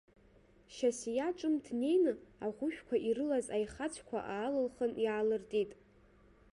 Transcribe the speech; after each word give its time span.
Шьасиа 0.73 1.37
ҿымҭ 1.37 1.65
днеины 1.73 2.13
аӷәышәқәа 2.45 2.95
ирылаз 3.07 3.47
аихаҵәқәа 3.55 4.19
аалылхын, 4.35 4.91
иаалыртит. 5.03 5.71